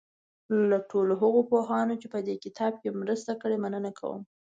له 0.69 0.77
ټولو 0.91 1.13
هغو 1.21 1.41
پوهانو 1.51 1.93
چې 2.01 2.07
په 2.13 2.19
دې 2.27 2.35
کتاب 2.45 2.73
کې 2.81 2.97
مرسته 3.01 3.31
کړې 3.41 3.57
مننه 3.63 3.91
کوم. 3.99 4.21